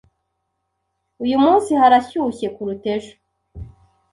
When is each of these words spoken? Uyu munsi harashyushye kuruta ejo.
Uyu 1.23 1.37
munsi 1.43 1.69
harashyushye 1.81 2.47
kuruta 2.55 2.87
ejo. 2.95 3.13